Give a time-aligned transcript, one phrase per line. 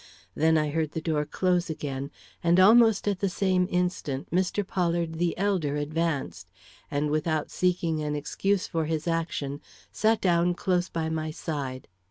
[0.33, 2.09] Then I heard the door close again,
[2.43, 4.65] and almost at the same instant Mr.
[4.65, 6.49] Pollard the elder advanced,
[6.89, 9.61] and without seeking an excuse for his action,
[9.91, 11.87] sat down close by my side.